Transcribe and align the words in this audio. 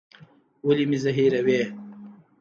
ولي 0.65 0.83
مي 0.89 0.97
زهيروې؟ 1.03 1.61